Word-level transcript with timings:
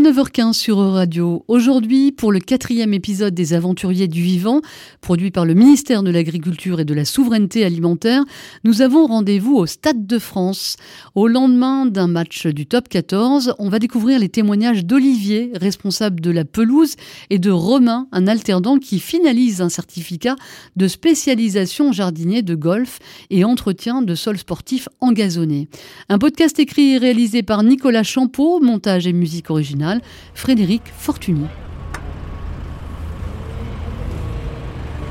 est 0.00 0.12
9h15 0.12 0.52
sur 0.54 0.78
Radio. 0.78 1.44
Aujourd'hui, 1.48 2.12
pour 2.12 2.32
le 2.32 2.38
quatrième 2.38 2.94
épisode 2.94 3.34
des 3.34 3.54
Aventuriers 3.54 4.08
du 4.08 4.22
Vivant, 4.22 4.60
produit 5.00 5.30
par 5.30 5.44
le 5.44 5.54
ministère 5.54 6.02
de 6.02 6.10
l'Agriculture 6.10 6.80
et 6.80 6.84
de 6.84 6.94
la 6.94 7.04
Souveraineté 7.04 7.64
Alimentaire, 7.64 8.24
nous 8.64 8.82
avons 8.82 9.06
rendez-vous 9.06 9.56
au 9.56 9.66
Stade 9.66 10.06
de 10.06 10.18
France. 10.18 10.76
Au 11.14 11.28
lendemain 11.28 11.86
d'un 11.86 12.06
match 12.06 12.46
du 12.46 12.66
Top 12.66 12.88
14, 12.88 13.54
on 13.58 13.68
va 13.68 13.78
découvrir 13.78 14.18
les 14.18 14.28
témoignages 14.28 14.84
d'Olivier, 14.84 15.52
responsable 15.54 16.20
de 16.20 16.30
la 16.30 16.44
pelouse, 16.44 16.94
et 17.28 17.38
de 17.38 17.50
Romain, 17.50 18.06
un 18.12 18.26
alternant 18.26 18.78
qui 18.78 19.00
finalise 19.00 19.60
un 19.60 19.68
certificat 19.68 20.36
de 20.76 20.88
spécialisation 20.88 21.92
jardinier 21.92 22.42
de 22.42 22.54
golf 22.54 23.00
et 23.30 23.44
entretien 23.44 24.02
de 24.02 24.14
sol 24.14 24.38
sportif 24.38 24.88
engazonné. 25.00 25.68
Un 26.08 26.18
podcast 26.18 26.58
écrit 26.58 26.92
et 26.92 26.98
réalisé 26.98 27.42
par 27.42 27.62
Nicolas 27.62 28.04
Champeau, 28.04 28.60
montage 28.60 29.06
et 29.06 29.12
musique 29.12 29.50
originale, 29.50 29.89
Frédéric 30.34 30.82
Fortuny. 30.96 31.46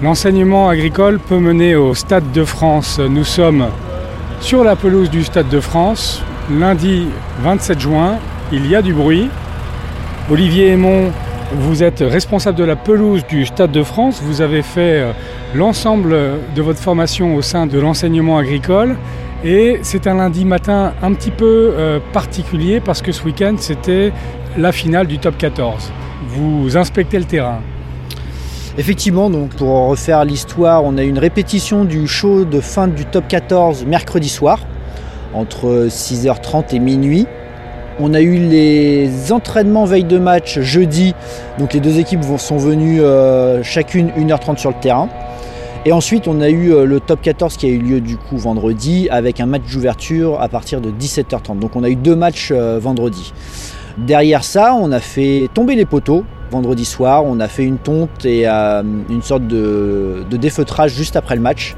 L'enseignement 0.01 0.69
agricole 0.69 1.19
peut 1.19 1.39
mener 1.39 1.75
au 1.75 1.93
Stade 1.93 2.31
de 2.31 2.45
France. 2.45 2.99
Nous 2.99 3.25
sommes 3.25 3.67
sur 4.39 4.63
la 4.63 4.77
pelouse 4.77 5.09
du 5.09 5.25
Stade 5.25 5.49
de 5.49 5.59
France, 5.59 6.21
lundi 6.49 7.07
27 7.41 7.79
juin. 7.81 8.17
Il 8.53 8.65
y 8.65 8.75
a 8.75 8.81
du 8.81 8.93
bruit. 8.93 9.27
Olivier 10.31 10.69
Aymon, 10.69 11.11
vous 11.51 11.83
êtes 11.83 11.99
responsable 11.99 12.57
de 12.57 12.63
la 12.63 12.77
pelouse 12.77 13.25
du 13.27 13.45
Stade 13.45 13.71
de 13.71 13.83
France. 13.83 14.21
Vous 14.23 14.41
avez 14.41 14.61
fait 14.61 15.01
euh, 15.01 15.11
l'ensemble 15.53 16.15
de 16.55 16.61
votre 16.61 16.79
formation 16.79 17.35
au 17.35 17.41
sein 17.41 17.67
de 17.67 17.77
l'enseignement 17.77 18.37
agricole. 18.37 18.95
Et 19.43 19.79
c'est 19.83 20.05
un 20.07 20.15
lundi 20.15 20.45
matin 20.45 20.93
un 21.01 21.13
petit 21.13 21.31
peu 21.31 21.73
euh, 21.73 21.99
particulier 22.13 22.79
parce 22.79 23.01
que 23.01 23.11
ce 23.11 23.23
week-end, 23.23 23.55
c'était 23.57 24.11
la 24.57 24.71
finale 24.71 25.07
du 25.07 25.19
top 25.19 25.37
14. 25.37 25.91
Vous 26.27 26.77
inspectez 26.77 27.19
le 27.19 27.25
terrain. 27.25 27.59
Effectivement, 28.77 29.29
donc 29.29 29.49
pour 29.55 29.87
refaire 29.87 30.23
l'histoire, 30.25 30.83
on 30.83 30.97
a 30.97 31.03
une 31.03 31.19
répétition 31.19 31.85
du 31.85 32.07
show 32.07 32.45
de 32.45 32.59
fin 32.59 32.87
du 32.87 33.05
top 33.05 33.27
14 33.27 33.85
mercredi 33.85 34.29
soir, 34.29 34.59
entre 35.33 35.87
6h30 35.89 36.75
et 36.75 36.79
minuit. 36.79 37.27
On 37.99 38.13
a 38.13 38.21
eu 38.21 38.37
les 38.37 39.33
entraînements 39.33 39.83
veille 39.83 40.05
de 40.05 40.17
match 40.17 40.59
jeudi, 40.59 41.13
donc 41.57 41.73
les 41.73 41.81
deux 41.81 41.99
équipes 41.99 42.23
sont 42.37 42.57
venues 42.57 43.01
euh, 43.01 43.61
chacune 43.63 44.09
1h30 44.11 44.57
sur 44.57 44.69
le 44.69 44.79
terrain. 44.79 45.09
Et 45.85 45.91
ensuite, 45.91 46.27
on 46.27 46.41
a 46.41 46.49
eu 46.49 46.71
euh, 46.71 46.85
le 46.85 46.99
top 46.99 47.21
14 47.21 47.57
qui 47.57 47.65
a 47.65 47.69
eu 47.69 47.79
lieu 47.79 48.01
du 48.01 48.17
coup 48.17 48.37
vendredi 48.37 49.07
avec 49.09 49.39
un 49.39 49.45
match 49.45 49.63
d'ouverture 49.71 50.41
à 50.41 50.47
partir 50.47 50.81
de 50.81 50.91
17h30. 50.91 51.59
Donc 51.59 51.75
on 51.75 51.83
a 51.83 51.89
eu 51.89 51.95
deux 51.95 52.15
matchs 52.15 52.49
euh, 52.51 52.79
vendredi. 52.81 53.33
Derrière 53.97 54.43
ça, 54.43 54.73
on 54.73 54.91
a 54.91 54.99
fait 54.99 55.49
tomber 55.53 55.75
les 55.75 55.85
poteaux 55.85 56.23
vendredi 56.51 56.85
soir. 56.85 57.23
On 57.25 57.39
a 57.39 57.47
fait 57.47 57.63
une 57.63 57.77
tonte 57.77 58.25
et 58.25 58.43
euh, 58.47 58.81
une 59.09 59.21
sorte 59.21 59.45
de, 59.47 60.25
défeutrage 60.31 60.93
juste 60.93 61.15
après 61.15 61.35
le 61.35 61.41
match. 61.41 61.75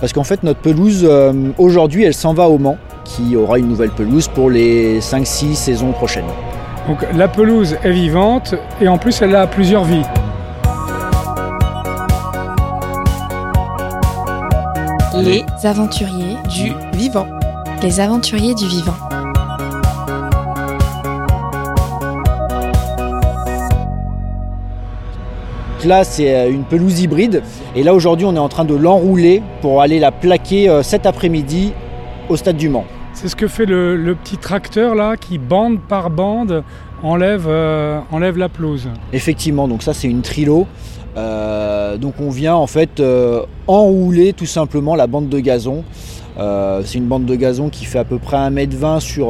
Parce 0.00 0.12
qu'en 0.12 0.24
fait, 0.24 0.42
notre 0.42 0.60
pelouse, 0.60 1.08
aujourd'hui, 1.56 2.04
elle 2.04 2.14
s'en 2.14 2.34
va 2.34 2.48
au 2.48 2.58
Mans, 2.58 2.76
qui 3.04 3.34
aura 3.34 3.58
une 3.58 3.68
nouvelle 3.68 3.90
pelouse 3.90 4.28
pour 4.28 4.50
les 4.50 5.00
5-6 5.00 5.54
saisons 5.54 5.92
prochaines. 5.92 6.26
Donc 6.86 7.04
la 7.14 7.28
pelouse 7.28 7.76
est 7.82 7.92
vivante 7.92 8.54
et 8.80 8.88
en 8.88 8.98
plus, 8.98 9.20
elle 9.22 9.34
a 9.34 9.46
plusieurs 9.46 9.84
vies. 9.84 10.04
Les 15.14 15.44
aventuriers 15.64 16.36
du 16.48 16.72
vivant. 16.96 17.26
Les 17.82 18.00
aventuriers 18.00 18.54
du 18.54 18.66
vivant. 18.66 19.15
Là, 25.86 26.02
c'est 26.02 26.34
euh, 26.34 26.50
une 26.50 26.64
pelouse 26.64 27.00
hybride. 27.00 27.42
Et 27.76 27.84
là, 27.84 27.94
aujourd'hui, 27.94 28.26
on 28.26 28.34
est 28.34 28.40
en 28.40 28.48
train 28.48 28.64
de 28.64 28.74
l'enrouler 28.74 29.40
pour 29.60 29.80
aller 29.82 30.00
la 30.00 30.10
plaquer 30.10 30.68
euh, 30.68 30.82
cet 30.82 31.06
après-midi 31.06 31.72
au 32.28 32.36
stade 32.36 32.56
du 32.56 32.68
Mans. 32.68 32.84
C'est 33.14 33.28
ce 33.28 33.36
que 33.36 33.46
fait 33.46 33.66
le, 33.66 34.16
petit 34.22 34.36
tracteur 34.36 34.96
là 34.96 35.16
qui, 35.16 35.38
bande 35.38 35.78
par 35.80 36.10
bande, 36.10 36.64
enlève, 37.04 37.46
euh, 37.46 38.00
enlève 38.10 38.36
la 38.36 38.48
pelouse. 38.48 38.88
Effectivement, 39.12 39.68
donc 39.68 39.84
ça, 39.84 39.94
c'est 39.94 40.08
une 40.08 40.22
trilo. 40.22 40.66
Euh, 41.16 41.96
donc 41.96 42.14
on 42.20 42.28
vient 42.28 42.54
en 42.54 42.66
fait 42.66 43.00
euh, 43.00 43.42
enrouler 43.66 44.34
tout 44.34 44.44
simplement 44.44 44.94
la 44.94 45.06
bande 45.06 45.28
de 45.28 45.38
gazon. 45.38 45.82
Euh, 46.38 46.82
c'est 46.84 46.98
une 46.98 47.06
bande 47.06 47.24
de 47.24 47.34
gazon 47.34 47.70
qui 47.70 47.84
fait 47.84 47.98
à 47.98 48.04
peu 48.04 48.18
près 48.18 48.36
1m20 48.36 49.00
sur 49.00 49.28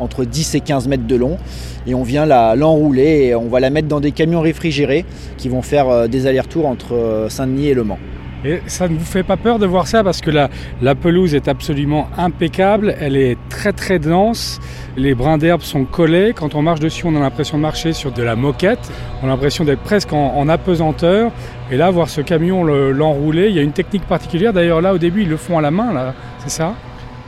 entre 0.00 0.24
10 0.24 0.54
et 0.54 0.60
15 0.60 0.88
mètres 0.88 1.06
de 1.06 1.16
long. 1.16 1.38
Et 1.86 1.94
on 1.94 2.02
vient 2.02 2.26
l'enrouler 2.54 3.26
et 3.26 3.34
on 3.34 3.48
va 3.48 3.60
la 3.60 3.70
mettre 3.70 3.88
dans 3.88 4.00
des 4.00 4.12
camions 4.12 4.40
réfrigérés 4.40 5.04
qui 5.36 5.48
vont 5.48 5.62
faire 5.62 6.08
des 6.08 6.26
allers-retours 6.26 6.66
entre 6.66 7.26
Saint-Denis 7.28 7.68
et 7.68 7.74
Le 7.74 7.84
Mans. 7.84 7.98
Et 8.44 8.60
ça 8.66 8.88
ne 8.88 8.98
vous 8.98 9.04
fait 9.04 9.22
pas 9.22 9.38
peur 9.38 9.58
de 9.58 9.64
voir 9.64 9.86
ça 9.86 10.04
parce 10.04 10.20
que 10.20 10.30
la, 10.30 10.94
pelouse 10.94 11.34
est 11.34 11.48
absolument 11.48 12.08
impeccable, 12.18 12.94
elle 13.00 13.16
est 13.16 13.38
très 13.48 13.72
très 13.72 13.98
dense, 13.98 14.60
les 14.98 15.14
brins 15.14 15.38
d'herbe 15.38 15.62
sont 15.62 15.84
collés, 15.84 16.34
quand 16.36 16.54
on 16.54 16.60
marche 16.60 16.80
dessus 16.80 17.06
on 17.06 17.16
a 17.16 17.20
l'impression 17.20 17.56
de 17.56 17.62
marcher 17.62 17.94
sur 17.94 18.12
de 18.12 18.22
la 18.22 18.36
moquette, 18.36 18.92
on 19.22 19.26
a 19.26 19.28
l'impression 19.30 19.64
d'être 19.64 19.80
presque 19.80 20.12
en, 20.12 20.46
apesanteur, 20.48 21.32
et 21.70 21.78
là 21.78 21.90
voir 21.90 22.10
ce 22.10 22.20
camion 22.20 22.64
l'enrouler, 22.64 23.48
il 23.48 23.54
y 23.54 23.58
a 23.58 23.62
une 23.62 23.72
technique 23.72 24.04
particulière, 24.04 24.52
d'ailleurs 24.52 24.82
là 24.82 24.92
au 24.92 24.98
début 24.98 25.22
ils 25.22 25.30
le 25.30 25.38
font 25.38 25.56
à 25.56 25.62
la 25.62 25.70
main, 25.70 26.12
c'est 26.40 26.50
ça? 26.50 26.74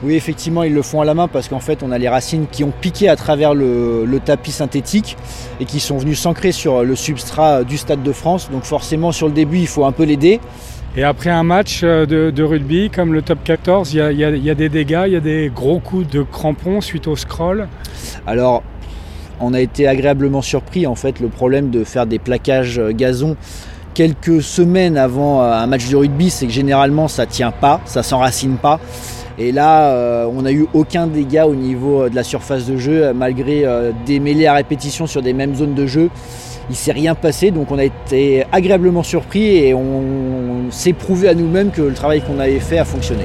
Oui, 0.03 0.13
effectivement, 0.13 0.61
ils 0.61 0.75
le 0.75 0.83
font 0.83 1.01
à 1.01 1.05
la 1.05 1.15
main 1.15 1.27
parce 1.27 1.47
qu'en 1.47 1.59
fait, 1.59 1.81
on 1.81 1.91
a 1.91 1.97
les 1.97 2.07
racines 2.07 2.45
qui 2.51 2.63
ont 2.63 2.71
piqué 2.81 3.09
à 3.09 3.15
travers 3.15 3.55
le, 3.55 4.05
le 4.05 4.19
tapis 4.19 4.51
synthétique 4.51 5.17
et 5.59 5.65
qui 5.65 5.79
sont 5.79 5.97
venues 5.97 6.13
s'ancrer 6.13 6.51
sur 6.51 6.83
le 6.83 6.95
substrat 6.95 7.63
du 7.63 7.77
Stade 7.77 8.03
de 8.03 8.11
France. 8.11 8.51
Donc 8.51 8.63
forcément, 8.63 9.11
sur 9.11 9.25
le 9.25 9.33
début, 9.33 9.57
il 9.57 9.67
faut 9.67 9.85
un 9.85 9.91
peu 9.91 10.03
l'aider. 10.03 10.39
Et 10.97 11.03
après 11.03 11.29
un 11.29 11.43
match 11.43 11.81
euh, 11.83 12.07
de, 12.07 12.43
rugby 12.43 12.89
comme 12.89 13.13
le 13.13 13.21
top 13.21 13.43
14, 13.43 13.93
il 13.93 13.99
y, 13.99 14.49
a, 14.49 14.55
des 14.55 14.67
dégâts, 14.67 15.03
il 15.05 15.13
y 15.13 15.15
a 15.15 15.19
des 15.19 15.51
gros 15.53 15.77
coups 15.77 16.07
de 16.07 16.23
crampons 16.23 16.81
suite 16.81 17.05
au 17.05 17.15
scroll. 17.15 17.67
Alors, 18.25 18.63
on 19.39 19.53
a 19.53 19.61
été 19.61 19.87
agréablement 19.87 20.41
surpris 20.41 20.87
en 20.87 20.95
fait. 20.95 21.19
Le 21.19 21.27
problème 21.27 21.69
de 21.69 21.83
faire 21.83 22.07
des 22.07 22.17
plaquages 22.17 22.79
euh, 22.79 22.93
gazon 22.93 23.37
quelques 23.93 24.41
semaines 24.41 24.97
avant 24.97 25.43
euh, 25.43 25.51
un 25.51 25.67
match 25.67 25.87
de 25.87 25.95
rugby, 25.95 26.31
c'est 26.31 26.47
que 26.47 26.51
généralement 26.51 27.07
ça 27.07 27.27
tient 27.27 27.51
pas, 27.51 27.79
ça 27.85 28.01
s'enracine 28.01 28.57
pas. 28.57 28.79
Et 29.37 29.51
là, 29.51 30.25
on 30.33 30.41
n'a 30.41 30.51
eu 30.51 30.65
aucun 30.73 31.05
dégât 31.05 31.45
au 31.45 31.53
niveau 31.53 32.09
de 32.09 32.15
la 32.15 32.23
surface 32.23 32.65
de 32.65 32.75
jeu, 32.75 33.13
malgré 33.13 33.65
des 34.03 34.19
mêlées 34.19 34.47
à 34.47 34.55
répétition 34.55 35.05
sur 35.05 35.21
des 35.21 35.33
mêmes 35.33 35.53
zones 35.53 35.75
de 35.75 35.85
jeu 35.85 36.09
il 36.69 36.75
s'est 36.75 36.91
rien 36.91 37.15
passé, 37.15 37.51
donc 37.51 37.71
on 37.71 37.77
a 37.77 37.85
été 37.85 38.45
agréablement 38.51 39.03
surpris 39.03 39.57
et 39.57 39.73
on 39.73 40.46
s'est 40.71 40.93
prouvé 40.93 41.29
à 41.29 41.33
nous-mêmes 41.33 41.71
que 41.71 41.81
le 41.81 41.93
travail 41.93 42.21
qu'on 42.21 42.39
avait 42.39 42.59
fait 42.59 42.77
a 42.77 42.85
fonctionné. 42.85 43.23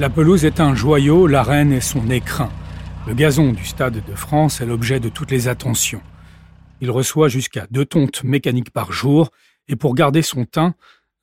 La 0.00 0.10
pelouse 0.10 0.44
est 0.44 0.58
un 0.58 0.74
joyau, 0.74 1.28
l'arène 1.28 1.72
est 1.72 1.80
son 1.80 2.10
écrin. 2.10 2.50
Le 3.06 3.14
gazon 3.14 3.52
du 3.52 3.64
Stade 3.64 4.02
de 4.04 4.14
France 4.14 4.60
est 4.60 4.66
l'objet 4.66 4.98
de 4.98 5.08
toutes 5.08 5.30
les 5.30 5.46
attentions. 5.46 6.02
Il 6.80 6.90
reçoit 6.90 7.28
jusqu'à 7.28 7.66
deux 7.70 7.84
tontes 7.84 8.24
mécaniques 8.24 8.70
par 8.70 8.92
jour, 8.92 9.30
et 9.68 9.76
pour 9.76 9.94
garder 9.94 10.22
son 10.22 10.46
teint, 10.46 10.74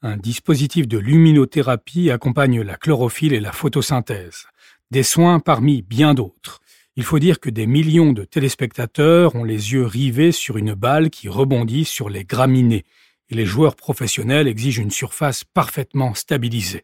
un 0.02 0.16
dispositif 0.16 0.88
de 0.88 0.98
luminothérapie 0.98 2.12
accompagne 2.12 2.62
la 2.62 2.76
chlorophylle 2.76 3.34
et 3.34 3.40
la 3.40 3.52
photosynthèse, 3.52 4.48
des 4.90 5.04
soins 5.04 5.40
parmi 5.40 5.82
bien 5.82 6.14
d'autres. 6.14 6.62
Il 7.02 7.06
faut 7.06 7.18
dire 7.18 7.40
que 7.40 7.50
des 7.50 7.66
millions 7.66 8.14
de 8.14 8.26
téléspectateurs 8.26 9.34
ont 9.34 9.44
les 9.44 9.74
yeux 9.74 9.88
rivés 9.88 10.32
sur 10.32 10.58
une 10.58 10.76
balle 10.76 11.10
qui 11.10 11.30
rebondit 11.30 11.84
sur 11.84 12.12
les 12.12 12.24
graminées, 12.24 12.86
et 13.32 13.34
les 13.34 13.48
joueurs 13.48 13.76
professionnels 13.76 14.48
exigent 14.48 14.84
une 14.84 14.92
surface 14.92 15.44
parfaitement 15.44 16.14
stabilisée. 16.14 16.84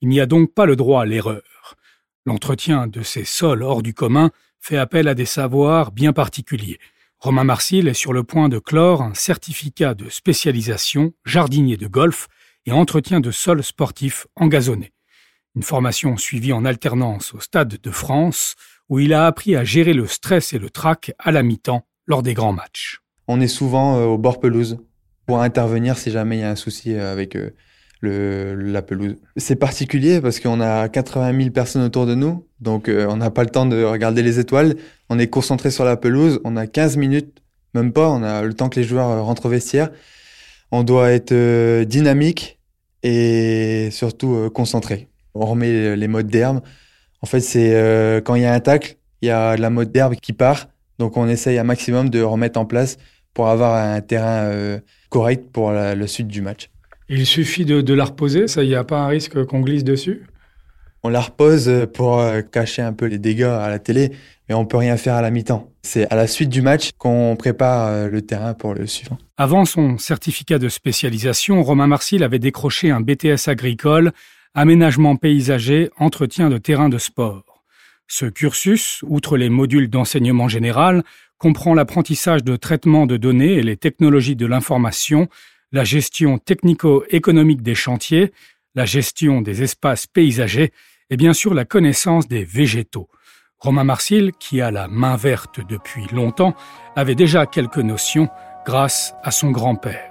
Il 0.00 0.08
n'y 0.08 0.20
a 0.20 0.26
donc 0.26 0.54
pas 0.54 0.64
le 0.64 0.74
droit 0.74 1.02
à 1.02 1.04
l'erreur. 1.04 1.76
L'entretien 2.24 2.86
de 2.86 3.02
ces 3.02 3.26
sols 3.26 3.62
hors 3.62 3.82
du 3.82 3.92
commun 3.92 4.30
fait 4.58 4.78
appel 4.78 5.06
à 5.06 5.14
des 5.14 5.26
savoirs 5.26 5.92
bien 5.92 6.14
particuliers. 6.14 6.78
Romain 7.18 7.44
Marcil 7.44 7.88
est 7.88 7.92
sur 7.92 8.14
le 8.14 8.24
point 8.24 8.48
de 8.48 8.58
clore 8.58 9.02
un 9.02 9.12
certificat 9.12 9.92
de 9.92 10.08
spécialisation 10.08 11.12
jardinier 11.26 11.76
de 11.76 11.88
golf 11.88 12.28
et 12.64 12.72
entretien 12.72 13.20
de 13.20 13.30
sols 13.30 13.62
sportifs 13.62 14.28
engazonnés. 14.34 14.94
Une 15.54 15.62
formation 15.62 16.16
suivie 16.16 16.54
en 16.54 16.64
alternance 16.64 17.34
au 17.34 17.40
Stade 17.40 17.78
de 17.82 17.90
France, 17.90 18.54
où 18.88 18.98
il 18.98 19.12
a 19.12 19.26
appris 19.26 19.56
à 19.56 19.64
gérer 19.64 19.92
le 19.92 20.06
stress 20.06 20.52
et 20.52 20.58
le 20.58 20.70
trac 20.70 21.12
à 21.18 21.30
la 21.30 21.42
mi-temps 21.42 21.84
lors 22.06 22.22
des 22.22 22.34
grands 22.34 22.52
matchs. 22.52 23.00
On 23.28 23.40
est 23.40 23.48
souvent 23.48 23.96
euh, 23.96 24.04
au 24.04 24.18
bord 24.18 24.40
pelouse 24.40 24.78
pour 25.26 25.42
intervenir 25.42 25.98
si 25.98 26.10
jamais 26.10 26.38
il 26.38 26.40
y 26.40 26.44
a 26.44 26.50
un 26.50 26.56
souci 26.56 26.94
euh, 26.94 27.12
avec 27.12 27.36
euh, 27.36 27.50
le, 28.00 28.54
la 28.54 28.80
pelouse. 28.80 29.16
C'est 29.36 29.56
particulier 29.56 30.20
parce 30.20 30.40
qu'on 30.40 30.60
a 30.60 30.88
80 30.88 31.38
000 31.38 31.50
personnes 31.50 31.82
autour 31.82 32.06
de 32.06 32.14
nous, 32.14 32.46
donc 32.60 32.88
on 32.88 33.16
n'a 33.16 33.30
pas 33.30 33.42
le 33.42 33.50
temps 33.50 33.66
de 33.66 33.82
regarder 33.82 34.22
les 34.22 34.38
étoiles. 34.38 34.76
On 35.10 35.18
est 35.18 35.28
concentré 35.28 35.70
sur 35.70 35.84
la 35.84 35.96
pelouse, 35.96 36.40
on 36.44 36.56
a 36.56 36.66
15 36.66 36.96
minutes, 36.96 37.42
même 37.74 37.92
pas, 37.92 38.08
on 38.08 38.22
a 38.22 38.42
le 38.42 38.54
temps 38.54 38.68
que 38.68 38.78
les 38.80 38.86
joueurs 38.86 39.24
rentrent 39.24 39.46
au 39.46 39.48
vestiaire. 39.48 39.90
On 40.70 40.84
doit 40.84 41.10
être 41.10 41.34
dynamique, 41.84 42.60
et 43.02 43.88
surtout 43.90 44.48
concentré. 44.50 45.08
On 45.34 45.46
remet 45.46 45.96
les 45.96 46.08
modes 46.08 46.28
d'herbe. 46.28 46.60
En 47.22 47.26
fait, 47.26 47.40
c'est 47.40 48.22
quand 48.24 48.34
il 48.34 48.42
y 48.42 48.46
a 48.46 48.52
un 48.52 48.60
tacle, 48.60 48.96
il 49.22 49.28
y 49.28 49.30
a 49.30 49.56
la 49.56 49.70
mode 49.70 49.90
d'herbe 49.90 50.14
qui 50.14 50.32
part. 50.32 50.68
Donc 50.98 51.16
on 51.16 51.28
essaye 51.28 51.58
un 51.58 51.64
maximum 51.64 52.10
de 52.10 52.22
remettre 52.22 52.58
en 52.58 52.64
place 52.64 52.96
pour 53.34 53.48
avoir 53.48 53.74
un 53.74 54.00
terrain 54.00 54.80
correct 55.08 55.50
pour 55.52 55.72
la, 55.72 55.94
le 55.94 56.06
suite 56.06 56.28
du 56.28 56.42
match. 56.42 56.70
Il 57.08 57.26
suffit 57.26 57.64
de, 57.64 57.80
de 57.80 57.94
la 57.94 58.04
reposer, 58.04 58.48
ça, 58.48 58.62
il 58.62 58.68
n'y 58.68 58.74
a 58.74 58.84
pas 58.84 59.00
un 59.00 59.08
risque 59.08 59.44
qu'on 59.44 59.60
glisse 59.60 59.84
dessus? 59.84 60.26
On 61.02 61.08
la 61.08 61.20
repose 61.20 61.70
pour 61.94 62.22
cacher 62.52 62.82
un 62.82 62.92
peu 62.92 63.06
les 63.06 63.18
dégâts 63.18 63.44
à 63.44 63.68
la 63.68 63.78
télé, 63.78 64.12
mais 64.48 64.54
on 64.54 64.66
peut 64.66 64.76
rien 64.76 64.96
faire 64.96 65.14
à 65.14 65.22
la 65.22 65.30
mi-temps. 65.30 65.70
C'est 65.82 66.10
à 66.12 66.16
la 66.16 66.26
suite 66.26 66.48
du 66.48 66.60
match 66.60 66.90
qu'on 66.98 67.36
prépare 67.36 67.86
euh, 67.86 68.08
le 68.08 68.22
terrain 68.22 68.54
pour 68.54 68.74
le 68.74 68.86
suivant. 68.86 69.16
Avant 69.36 69.64
son 69.64 69.96
certificat 69.98 70.58
de 70.58 70.68
spécialisation, 70.68 71.62
Romain 71.62 71.86
Marcil 71.86 72.22
avait 72.24 72.38
décroché 72.38 72.90
un 72.90 73.00
BTS 73.00 73.48
agricole, 73.48 74.12
aménagement 74.58 75.14
paysager, 75.14 75.88
entretien 75.98 76.50
de 76.50 76.58
terrain 76.58 76.88
de 76.88 76.98
sport. 76.98 77.62
Ce 78.08 78.26
cursus, 78.26 79.04
outre 79.06 79.36
les 79.36 79.50
modules 79.50 79.88
d'enseignement 79.88 80.48
général, 80.48 81.04
comprend 81.38 81.74
l'apprentissage 81.74 82.42
de 82.42 82.56
traitement 82.56 83.06
de 83.06 83.16
données 83.16 83.52
et 83.52 83.62
les 83.62 83.76
technologies 83.76 84.34
de 84.34 84.46
l'information, 84.46 85.28
la 85.70 85.84
gestion 85.84 86.38
technico-économique 86.38 87.62
des 87.62 87.76
chantiers, 87.76 88.32
la 88.74 88.84
gestion 88.84 89.42
des 89.42 89.62
espaces 89.62 90.08
paysagers 90.08 90.72
et 91.10 91.16
bien 91.16 91.34
sûr 91.34 91.54
la 91.54 91.64
connaissance 91.64 92.26
des 92.26 92.42
végétaux. 92.42 93.08
Romain 93.60 93.84
Marcil, 93.84 94.32
qui 94.40 94.60
a 94.60 94.72
la 94.72 94.88
main 94.88 95.16
verte 95.16 95.60
depuis 95.68 96.06
longtemps, 96.12 96.54
avait 96.96 97.14
déjà 97.14 97.46
quelques 97.46 97.78
notions 97.78 98.28
grâce 98.66 99.14
à 99.22 99.30
son 99.30 99.52
grand-père. 99.52 100.07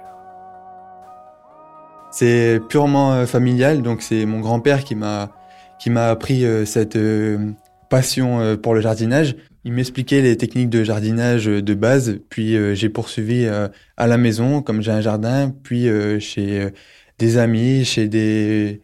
C'est 2.10 2.60
purement 2.68 3.12
euh, 3.12 3.26
familial, 3.26 3.82
donc 3.82 4.02
c'est 4.02 4.24
mon 4.24 4.40
grand-père 4.40 4.84
qui 4.84 4.94
m'a 4.94 5.30
qui 5.78 5.90
m'a 5.90 6.08
appris 6.08 6.44
euh, 6.44 6.64
cette 6.64 6.96
euh, 6.96 7.52
passion 7.90 8.56
pour 8.56 8.74
le 8.74 8.80
jardinage. 8.80 9.36
Il 9.64 9.72
m'expliquait 9.72 10.22
les 10.22 10.36
techniques 10.36 10.70
de 10.70 10.82
jardinage 10.84 11.46
de 11.46 11.74
base, 11.74 12.18
puis 12.28 12.54
j'ai 12.74 12.88
poursuivi 12.90 13.46
à 13.46 14.06
la 14.06 14.18
maison, 14.18 14.60
comme 14.60 14.82
j'ai 14.82 14.90
un 14.90 15.00
jardin, 15.00 15.52
puis 15.62 15.88
chez 16.20 16.70
des 17.18 17.38
amis, 17.38 17.84
chez 17.86 18.08
des 18.08 18.82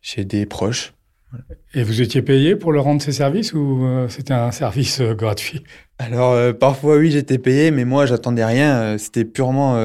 chez 0.00 0.24
des 0.24 0.46
proches. 0.46 0.94
Et 1.74 1.84
vous 1.84 2.02
étiez 2.02 2.22
payé 2.22 2.56
pour 2.56 2.72
le 2.72 2.80
rendre 2.80 3.00
ces 3.00 3.12
services 3.12 3.52
ou 3.52 3.86
c'était 4.08 4.34
un 4.34 4.50
service 4.50 5.00
gratuit? 5.00 5.62
Alors 5.98 6.36
parfois 6.58 6.96
oui 6.96 7.12
j'étais 7.12 7.38
payé 7.38 7.70
mais 7.70 7.84
moi 7.84 8.04
j'attendais 8.06 8.44
rien, 8.44 8.98
c'était 8.98 9.24
purement 9.24 9.80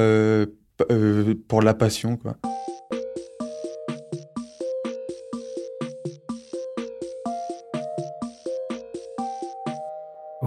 pour 1.48 1.62
la 1.62 1.74
passion 1.74 2.16
quoi. 2.16 2.36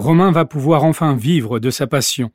Romain 0.09 0.31
va 0.31 0.43
pouvoir 0.43 0.85
enfin 0.85 1.15
vivre 1.15 1.59
de 1.59 1.69
sa 1.69 1.85
passion. 1.85 2.31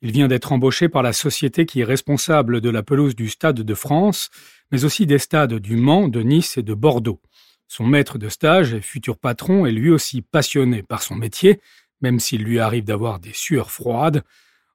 Il 0.00 0.12
vient 0.12 0.28
d'être 0.28 0.52
embauché 0.52 0.88
par 0.88 1.02
la 1.02 1.12
société 1.12 1.66
qui 1.66 1.80
est 1.80 1.84
responsable 1.84 2.60
de 2.60 2.70
la 2.70 2.84
pelouse 2.84 3.16
du 3.16 3.28
Stade 3.28 3.62
de 3.62 3.74
France, 3.74 4.30
mais 4.70 4.84
aussi 4.84 5.06
des 5.06 5.18
stades 5.18 5.54
du 5.54 5.74
Mans, 5.74 6.06
de 6.06 6.20
Nice 6.20 6.56
et 6.56 6.62
de 6.62 6.72
Bordeaux. 6.72 7.20
Son 7.66 7.84
maître 7.84 8.16
de 8.16 8.28
stage 8.28 8.74
et 8.74 8.80
futur 8.80 9.18
patron 9.18 9.66
est 9.66 9.72
lui 9.72 9.90
aussi 9.90 10.22
passionné 10.22 10.84
par 10.84 11.02
son 11.02 11.16
métier, 11.16 11.58
même 12.00 12.20
s'il 12.20 12.44
lui 12.44 12.60
arrive 12.60 12.84
d'avoir 12.84 13.18
des 13.18 13.32
sueurs 13.32 13.72
froides. 13.72 14.22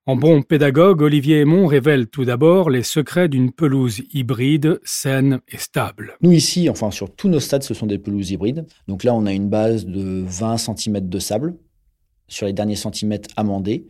En 0.05 0.17
bon 0.17 0.41
pédagogue, 0.41 1.03
Olivier 1.03 1.39
Aymon 1.39 1.67
révèle 1.67 2.07
tout 2.07 2.25
d'abord 2.25 2.69
les 2.69 2.83
secrets 2.83 3.29
d'une 3.29 3.53
pelouse 3.53 4.01
hybride, 4.11 4.81
saine 4.83 5.39
et 5.47 5.57
stable. 5.57 6.17
Nous 6.19 6.33
ici, 6.33 6.69
enfin 6.69 6.91
sur 6.91 7.15
tous 7.15 7.29
nos 7.29 7.39
stades, 7.39 7.63
ce 7.63 7.73
sont 7.73 7.87
des 7.87 7.97
pelouses 7.97 8.31
hybrides. 8.31 8.65
Donc 8.89 9.05
là, 9.05 9.13
on 9.13 9.25
a 9.25 9.31
une 9.31 9.47
base 9.47 9.85
de 9.85 10.25
20 10.27 10.57
cm 10.57 11.07
de 11.07 11.19
sable 11.19 11.55
sur 12.31 12.45
les 12.45 12.53
derniers 12.53 12.75
centimètres 12.75 13.29
amendés 13.35 13.85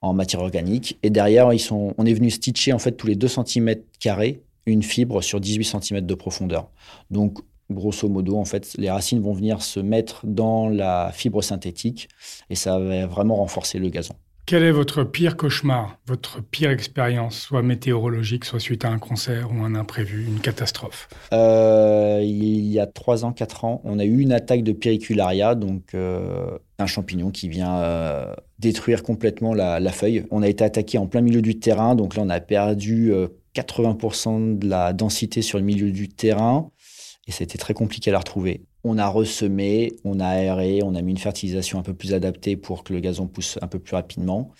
en 0.00 0.14
matière 0.14 0.40
organique. 0.40 0.98
Et 1.02 1.10
derrière, 1.10 1.48
on 1.48 2.06
est 2.06 2.14
venu 2.14 2.30
stitcher 2.30 2.72
en 2.72 2.78
fait 2.78 2.92
tous 2.92 3.06
les 3.06 3.16
2 3.16 3.28
cm 3.28 3.74
carrés 3.98 4.42
une 4.66 4.82
fibre 4.82 5.22
sur 5.22 5.40
18 5.40 5.64
cm 5.64 6.00
de 6.06 6.14
profondeur. 6.14 6.70
Donc 7.10 7.40
grosso 7.70 8.08
modo, 8.08 8.36
en 8.36 8.44
fait, 8.44 8.74
les 8.78 8.90
racines 8.90 9.20
vont 9.20 9.32
venir 9.32 9.62
se 9.62 9.80
mettre 9.80 10.26
dans 10.26 10.68
la 10.68 11.10
fibre 11.12 11.42
synthétique 11.42 12.08
et 12.48 12.54
ça 12.54 12.78
va 12.78 13.06
vraiment 13.06 13.36
renforcer 13.36 13.78
le 13.78 13.88
gazon. 13.88 14.14
Quel 14.50 14.64
est 14.64 14.72
votre 14.72 15.04
pire 15.04 15.36
cauchemar, 15.36 15.96
votre 16.08 16.42
pire 16.42 16.70
expérience, 16.70 17.38
soit 17.38 17.62
météorologique, 17.62 18.44
soit 18.44 18.58
suite 18.58 18.84
à 18.84 18.88
un 18.88 18.98
concert 18.98 19.52
ou 19.52 19.62
un 19.62 19.76
imprévu, 19.76 20.26
une 20.26 20.40
catastrophe? 20.40 21.08
Euh, 21.32 22.18
Il 22.20 22.66
y 22.66 22.80
a 22.80 22.88
3 22.88 23.24
ans, 23.24 23.30
4 23.30 23.64
ans, 23.64 23.80
on 23.84 24.00
a 24.00 24.04
eu 24.04 24.18
une 24.18 24.32
attaque 24.32 24.64
de 24.64 24.72
péricularia, 24.72 25.54
donc 25.54 25.94
euh, 25.94 26.58
un 26.80 26.86
champignon 26.86 27.30
qui 27.30 27.48
vient 27.48 27.78
euh, 27.78 28.34
détruire 28.58 29.04
complètement 29.04 29.54
la, 29.54 29.78
la, 29.78 29.92
feuille. 29.92 30.26
On 30.32 30.42
a 30.42 30.48
été 30.48 30.64
attaqué 30.64 30.98
en 30.98 31.06
plein 31.06 31.20
milieu 31.20 31.42
du 31.42 31.60
terrain, 31.60 31.94
donc 31.94 32.16
là 32.16 32.22
on 32.24 32.28
a 32.28 32.40
perdu 32.40 33.12
80% 33.54 34.58
de 34.58 34.68
la 34.68 34.92
densité 34.92 35.42
sur 35.42 35.58
le 35.58 35.64
milieu 35.64 35.92
du 35.92 36.08
terrain 36.08 36.72
et 37.26 37.32
c'était 37.32 37.58
très 37.58 37.74
compliqué 37.74 38.10
à 38.10 38.12
la 38.12 38.18
retrouver. 38.18 38.62
On 38.82 38.98
a 38.98 39.06
ressemé, 39.06 39.92
on 40.04 40.20
a 40.20 40.26
aéré, 40.26 40.80
on 40.82 40.94
a 40.94 41.02
mis 41.02 41.12
une 41.12 41.18
fertilisation 41.18 41.78
un 41.78 41.82
peu 41.82 41.94
plus 41.94 42.14
adaptée 42.14 42.56
pour 42.56 42.82
que 42.82 42.92
le 42.92 43.00
gazon 43.00 43.26
pousse 43.26 43.58
un 43.60 43.66
peu 43.66 43.78
plus 43.78 43.94
rapidement. 43.94 44.52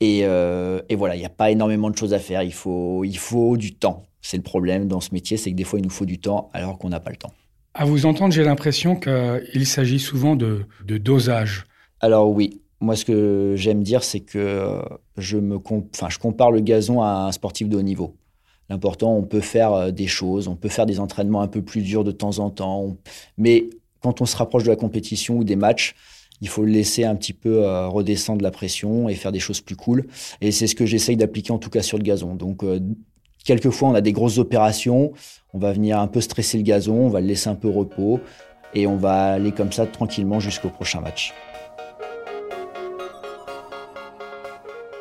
Et, 0.00 0.20
euh, 0.24 0.80
voilà, 0.96 1.16
il 1.16 1.18
n'y 1.18 1.26
a 1.26 1.30
pas 1.30 1.50
énormément 1.50 1.90
de 1.90 1.96
choses 1.96 2.14
à 2.14 2.18
faire. 2.18 2.42
Il 2.42 2.54
faut, 2.54 3.04
il 3.04 3.18
faut 3.18 3.56
du 3.56 3.74
temps. 3.74 4.04
C'est 4.22 4.36
le 4.36 4.42
problème 4.42 4.88
dans 4.88 5.00
ce 5.00 5.12
métier, 5.12 5.36
c'est 5.36 5.50
que 5.50 5.56
des 5.56 5.64
fois, 5.64 5.78
il 5.78 5.82
nous 5.82 5.90
faut 5.90 6.06
du 6.06 6.18
temps 6.18 6.48
alors 6.52 6.78
qu'on 6.78 6.88
n'a 6.88 7.00
pas 7.00 7.10
le 7.10 7.16
temps. 7.16 7.32
À 7.74 7.84
vous 7.84 8.06
entendre, 8.06 8.32
j'ai 8.32 8.44
l'impression 8.44 8.96
qu'il 8.96 9.66
s'agit 9.66 10.00
souvent 10.00 10.36
de, 10.36 10.66
de, 10.84 10.98
dosage. 10.98 11.66
Alors 12.00 12.30
oui, 12.30 12.60
moi, 12.80 12.96
ce 12.96 13.04
que 13.04 13.54
j'aime 13.56 13.82
dire, 13.82 14.02
c'est 14.02 14.20
que 14.20 14.80
je, 15.16 15.36
me 15.36 15.56
enfin, 15.56 16.08
je 16.08 16.18
compare 16.18 16.50
le 16.50 16.60
gazon 16.60 17.02
à 17.02 17.26
un 17.26 17.32
sportif 17.32 17.68
de 17.68 17.76
haut 17.76 17.82
niveau. 17.82 18.16
L'important, 18.70 19.16
on 19.16 19.22
peut 19.22 19.40
faire 19.40 19.72
euh, 19.72 19.90
des 19.90 20.06
choses, 20.06 20.46
on 20.46 20.54
peut 20.54 20.68
faire 20.68 20.86
des 20.86 21.00
entraînements 21.00 21.42
un 21.42 21.48
peu 21.48 21.60
plus 21.60 21.82
durs 21.82 22.04
de 22.04 22.12
temps 22.12 22.38
en 22.38 22.50
temps, 22.50 22.96
mais 23.36 23.68
quand 24.00 24.20
on 24.22 24.26
se 24.26 24.36
rapproche 24.36 24.62
de 24.62 24.68
la 24.68 24.76
compétition 24.76 25.38
ou 25.38 25.44
des 25.44 25.56
matchs, 25.56 25.96
il 26.40 26.48
faut 26.48 26.64
laisser 26.64 27.04
un 27.04 27.16
petit 27.16 27.32
peu 27.32 27.64
euh, 27.64 27.88
redescendre 27.88 28.42
la 28.42 28.52
pression 28.52 29.08
et 29.08 29.14
faire 29.14 29.32
des 29.32 29.40
choses 29.40 29.60
plus 29.60 29.76
cool. 29.76 30.06
Et 30.40 30.52
c'est 30.52 30.68
ce 30.68 30.74
que 30.74 30.86
j'essaye 30.86 31.16
d'appliquer 31.16 31.52
en 31.52 31.58
tout 31.58 31.68
cas 31.68 31.82
sur 31.82 31.98
le 31.98 32.04
gazon. 32.04 32.36
Donc, 32.36 32.62
euh, 32.62 32.80
quelquefois, 33.44 33.88
on 33.88 33.94
a 33.94 34.00
des 34.00 34.12
grosses 34.12 34.38
opérations, 34.38 35.12
on 35.52 35.58
va 35.58 35.72
venir 35.72 35.98
un 35.98 36.06
peu 36.06 36.20
stresser 36.20 36.56
le 36.56 36.62
gazon, 36.62 36.94
on 36.94 37.08
va 37.08 37.20
le 37.20 37.26
laisser 37.26 37.50
un 37.50 37.56
peu 37.56 37.68
repos 37.68 38.20
et 38.72 38.86
on 38.86 38.96
va 38.96 39.32
aller 39.32 39.50
comme 39.50 39.72
ça 39.72 39.84
tranquillement 39.84 40.38
jusqu'au 40.38 40.70
prochain 40.70 41.00
match. 41.00 41.34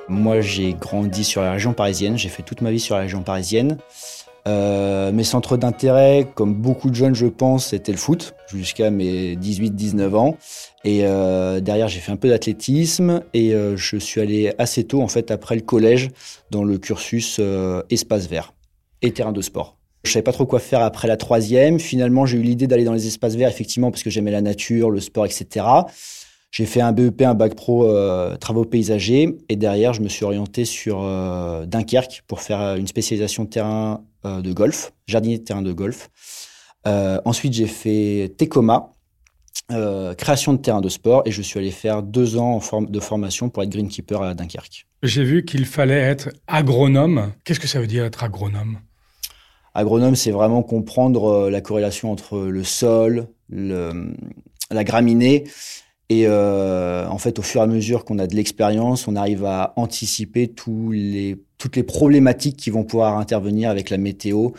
Moi, 0.09 0.41
j'ai 0.41 0.73
grandi 0.73 1.23
sur 1.23 1.41
la 1.41 1.51
région 1.51 1.73
parisienne. 1.73 2.17
J'ai 2.17 2.29
fait 2.29 2.41
toute 2.41 2.61
ma 2.61 2.71
vie 2.71 2.79
sur 2.79 2.95
la 2.95 3.01
région 3.01 3.21
parisienne. 3.21 3.77
Euh, 4.47 5.11
mes 5.11 5.23
centres 5.23 5.55
d'intérêt, 5.55 6.27
comme 6.33 6.55
beaucoup 6.55 6.89
de 6.89 6.95
jeunes, 6.95 7.13
je 7.13 7.27
pense, 7.27 7.67
c'était 7.67 7.91
le 7.91 7.97
foot, 7.99 8.33
jusqu'à 8.47 8.89
mes 8.89 9.35
18-19 9.35 10.15
ans. 10.15 10.37
Et 10.83 11.01
euh, 11.03 11.59
derrière, 11.59 11.87
j'ai 11.87 11.99
fait 11.99 12.11
un 12.11 12.15
peu 12.15 12.29
d'athlétisme 12.29 13.21
et 13.35 13.53
euh, 13.53 13.77
je 13.77 13.97
suis 13.97 14.19
allé 14.19 14.51
assez 14.57 14.83
tôt, 14.83 15.01
en 15.01 15.07
fait, 15.07 15.29
après 15.29 15.55
le 15.55 15.61
collège, 15.61 16.09
dans 16.49 16.63
le 16.63 16.79
cursus 16.79 17.39
espace 17.91 18.27
vert 18.27 18.53
et 19.01 19.11
terrain 19.11 19.31
de 19.31 19.41
sport. 19.41 19.77
Je 20.03 20.11
savais 20.11 20.23
pas 20.23 20.31
trop 20.31 20.45
quoi 20.45 20.59
faire 20.59 20.81
après 20.81 21.07
la 21.07 21.17
troisième. 21.17 21.79
Finalement, 21.79 22.25
j'ai 22.25 22.37
eu 22.37 22.41
l'idée 22.41 22.65
d'aller 22.65 22.85
dans 22.85 22.93
les 22.93 23.05
espaces 23.05 23.35
verts, 23.35 23.49
effectivement, 23.49 23.91
parce 23.91 24.01
que 24.01 24.09
j'aimais 24.09 24.31
la 24.31 24.41
nature, 24.41 24.89
le 24.89 25.01
sport, 25.01 25.25
etc. 25.25 25.65
J'ai 26.51 26.65
fait 26.65 26.81
un 26.81 26.91
BEP, 26.91 27.21
un 27.21 27.35
bac 27.35 27.53
pro 27.53 27.85
euh, 27.85 28.35
travaux 28.35 28.65
paysagers 28.65 29.37
et 29.49 29.55
derrière 29.55 29.93
je 29.93 30.01
me 30.01 30.09
suis 30.09 30.25
orienté 30.25 30.65
sur 30.65 31.01
euh, 31.03 31.65
Dunkerque 31.67 32.23
pour 32.27 32.41
faire 32.41 32.59
euh, 32.59 32.75
une 32.75 32.87
spécialisation 32.87 33.43
de 33.43 33.49
terrain 33.49 34.03
de 34.25 34.51
golf, 34.51 34.91
jardinier 35.07 35.37
de 35.37 35.43
terrain 35.45 35.61
de 35.61 35.71
golf. 35.71 36.09
ensuite 36.83 37.53
j'ai 37.53 37.67
fait 37.67 38.35
Tecoma, 38.37 38.95
création 40.17 40.51
de 40.51 40.57
terrain 40.57 40.81
de 40.81 40.89
sport 40.89 41.21
et 41.25 41.31
je 41.31 41.41
suis 41.41 41.57
allé 41.57 41.71
faire 41.71 42.03
deux 42.03 42.35
ans 42.35 42.59
en 42.61 42.81
de 42.81 42.99
formation 42.99 43.49
pour 43.49 43.63
être 43.63 43.69
greenkeeper 43.69 44.21
à 44.21 44.33
Dunkerque. 44.33 44.87
J'ai 45.03 45.23
vu 45.23 45.45
qu'il 45.45 45.65
fallait 45.65 46.01
être 46.01 46.31
agronome. 46.47 47.31
Qu'est-ce 47.45 47.61
que 47.61 47.67
ça 47.67 47.79
veut 47.79 47.87
dire 47.87 48.03
être 48.03 48.21
agronome? 48.21 48.79
Agronome, 49.73 50.17
c'est 50.17 50.31
vraiment 50.31 50.63
comprendre 50.63 51.49
la 51.49 51.61
corrélation 51.61 52.11
entre 52.11 52.39
le 52.39 52.65
sol, 52.65 53.29
le, 53.47 54.13
la 54.69 54.83
graminée 54.83 55.45
et 56.09 56.25
euh, 56.25 57.07
en 57.07 57.19
fait, 57.19 57.37
au 57.37 57.43
fur 57.43 57.61
et 57.61 57.63
à 57.63 57.67
mesure 57.67 58.03
qu'on 58.03 58.17
a 58.17 58.25
de 58.25 58.35
l'expérience, 58.35 59.07
on 59.07 59.15
arrive 59.15 59.45
à 59.45 59.73
anticiper 59.75 60.47
toutes 60.47 60.95
les 60.95 61.83
problématiques 61.83 62.57
qui 62.57 62.71
vont 62.71 62.83
pouvoir 62.83 63.19
intervenir 63.19 63.69
avec 63.69 63.91
la 63.91 63.99
météo, 63.99 64.49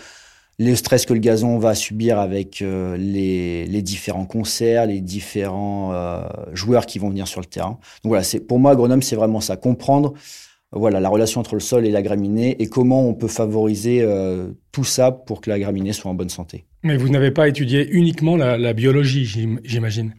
le 0.60 0.76
stress 0.76 1.06
que 1.06 1.12
le 1.12 1.18
gazon 1.18 1.58
va 1.58 1.74
subir 1.74 2.20
avec 2.20 2.62
euh, 2.62 2.96
les, 2.96 3.82
différents 3.82 4.26
concerts, 4.26 4.86
les 4.86 5.00
différents 5.00 5.92
euh, 5.92 6.22
joueurs 6.52 6.86
qui 6.86 7.00
vont 7.00 7.08
venir 7.08 7.26
sur 7.26 7.40
le 7.40 7.46
terrain. 7.46 7.78
Donc 8.04 8.12
voilà, 8.12 8.24
pour 8.46 8.60
moi 8.60 8.70
agronome, 8.70 9.02
c'est 9.02 9.16
vraiment 9.16 9.40
ça, 9.40 9.56
comprendre 9.56 10.14
voilà, 10.70 11.00
la 11.00 11.08
relation 11.08 11.40
entre 11.40 11.54
le 11.54 11.60
sol 11.60 11.84
et 11.84 11.90
la 11.90 12.02
graminée 12.02 12.62
et 12.62 12.68
comment 12.68 13.08
on 13.08 13.14
peut 13.14 13.26
favoriser 13.26 14.06
tout 14.70 14.84
ça 14.84 15.10
pour 15.10 15.40
que 15.40 15.50
la 15.50 15.58
graminée 15.58 15.92
soit 15.92 16.12
en 16.12 16.14
bonne 16.14 16.28
santé. 16.28 16.64
Mais 16.84 16.96
vous 16.96 17.08
n'avez 17.08 17.32
pas 17.32 17.48
étudié 17.48 17.88
uniquement 17.90 18.36
la, 18.36 18.72
biologie, 18.72 19.24
j'imagine? 19.64 20.14